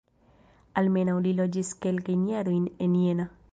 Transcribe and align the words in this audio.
Almenaŭ 0.81 1.15
li 1.27 1.35
loĝis 1.41 1.71
kelkajn 1.85 2.27
jarojn 2.33 2.67
en 2.87 2.99
Jena. 3.05 3.33